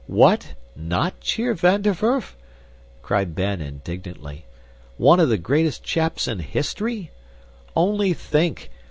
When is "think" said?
8.13-8.71